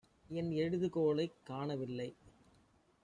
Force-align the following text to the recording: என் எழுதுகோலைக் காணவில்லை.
என் 0.27 0.51
எழுதுகோலைக் 0.51 1.33
காணவில்லை. 1.43 2.15